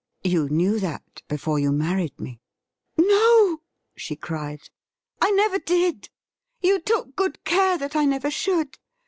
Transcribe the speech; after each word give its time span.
'You 0.33 0.49
knew 0.49 0.79
that 0.79 1.21
before 1.27 1.59
you 1.59 1.71
married 1.71 2.19
me.'' 2.19 2.41
No!' 2.97 3.61
she 3.95 4.15
cried.' 4.15 4.71
I 5.21 5.29
never 5.29 5.59
did! 5.59 6.09
You 6.59 6.79
took 6.79 7.15
good 7.15 7.43
care 7.43 7.77
that 7.77 7.95
I 7.95 8.05
never 8.05 8.31
should. 8.31 8.79